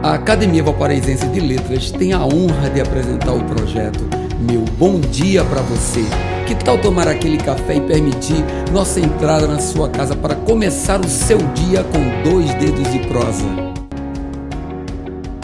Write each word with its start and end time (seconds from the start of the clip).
A 0.00 0.14
Academia 0.14 0.62
Valparaísense 0.62 1.26
de 1.26 1.40
Letras 1.40 1.90
tem 1.90 2.12
a 2.12 2.24
honra 2.24 2.70
de 2.70 2.80
apresentar 2.80 3.32
o 3.32 3.42
projeto 3.42 4.08
Meu 4.38 4.60
Bom 4.78 5.00
Dia 5.00 5.44
para 5.44 5.60
Você. 5.62 6.04
Que 6.46 6.54
tal 6.54 6.78
tomar 6.78 7.08
aquele 7.08 7.36
café 7.36 7.74
e 7.74 7.80
permitir 7.80 8.44
nossa 8.72 9.00
entrada 9.00 9.48
na 9.48 9.58
sua 9.58 9.88
casa 9.88 10.14
para 10.14 10.36
começar 10.36 11.00
o 11.00 11.08
seu 11.08 11.38
dia 11.38 11.82
com 11.82 12.30
dois 12.30 12.54
dedos 12.54 12.92
de 12.92 13.00
prosa? 13.08 13.44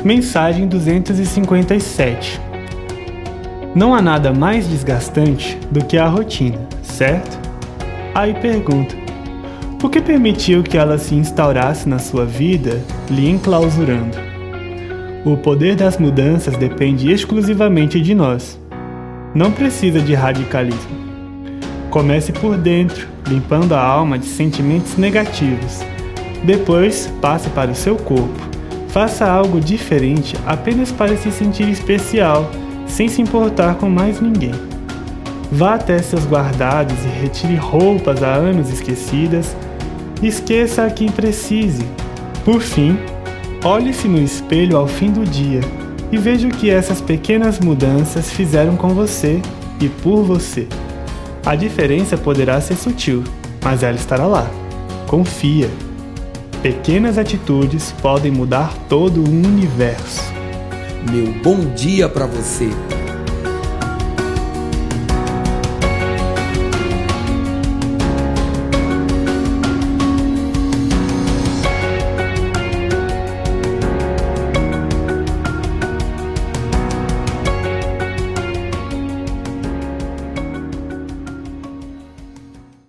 Mensagem 0.05 0.69
257 0.69 2.41
Não 3.75 3.93
há 3.93 4.01
nada 4.01 4.33
mais 4.33 4.69
desgastante 4.69 5.59
do 5.69 5.85
que 5.85 5.99
a 5.99 6.07
rotina, 6.07 6.61
certo? 6.81 7.37
Aí 8.15 8.33
pergunta: 8.35 8.95
por 9.81 9.91
que 9.91 10.01
permitiu 10.01 10.63
que 10.63 10.79
ela 10.79 10.97
se 10.97 11.17
instaurasse 11.17 11.89
na 11.89 11.99
sua 11.99 12.25
vida, 12.25 12.81
lhe 13.11 13.29
enclausurando? 13.29 14.34
O 15.25 15.39
poder 15.39 15.75
das 15.75 15.97
mudanças 15.97 16.55
depende 16.59 17.11
exclusivamente 17.11 17.99
de 17.99 18.15
nós. 18.15 18.61
Não 19.35 19.51
precisa 19.51 19.99
de 19.99 20.13
radicalismo. 20.13 20.99
Comece 21.89 22.31
por 22.31 22.59
dentro, 22.59 23.09
limpando 23.27 23.73
a 23.73 23.81
alma 23.81 24.19
de 24.19 24.27
sentimentos 24.27 24.99
negativos. 24.99 25.81
Depois, 26.45 27.11
passe 27.23 27.49
para 27.49 27.71
o 27.71 27.75
seu 27.75 27.97
corpo. 27.97 28.39
Faça 28.89 29.25
algo 29.27 29.63
diferente 29.63 30.37
apenas 30.47 30.93
para 30.93 31.17
se 31.17 31.31
sentir 31.31 31.71
especial, 31.71 32.51
sem 32.87 33.09
se 33.09 33.23
importar 33.23 33.77
com 33.77 33.89
mais 33.89 34.21
ninguém. 34.21 34.53
Vá 35.51 35.77
até 35.77 36.03
seus 36.03 36.27
guardados 36.27 37.03
e 37.03 37.23
retire 37.23 37.57
roupas 37.57 38.23
há 38.23 38.35
anos 38.35 38.71
esquecidas. 38.71 39.57
Esqueça 40.23 40.85
a 40.85 40.91
quem 40.91 41.11
precise. 41.11 41.87
Por 42.45 42.61
fim, 42.61 42.99
olhe-se 43.65 44.07
no 44.07 44.23
espelho 44.23 44.77
ao 44.77 44.87
fim 44.87 45.11
do 45.11 45.25
dia 45.25 45.61
e 46.13 46.19
veja 46.19 46.47
o 46.47 46.51
que 46.51 46.69
essas 46.71 47.01
pequenas 47.01 47.59
mudanças 47.59 48.31
fizeram 48.31 48.77
com 48.77 48.91
você 48.91 49.41
e 49.81 49.89
por 49.89 50.23
você. 50.23 50.69
A 51.45 51.57
diferença 51.57 52.17
poderá 52.17 52.61
ser 52.61 52.77
sutil, 52.77 53.25
mas 53.63 53.83
ela 53.83 53.97
estará 53.97 54.27
lá. 54.27 54.49
Confia. 55.09 55.71
Pequenas 56.63 57.19
atitudes 57.19 57.93
podem 58.01 58.31
mudar 58.31 58.73
todo 58.89 59.21
o 59.21 59.29
universo. 59.29 60.23
Meu 61.11 61.33
bom 61.43 61.75
dia 61.75 62.09
para 62.09 62.27
você. 62.27 62.71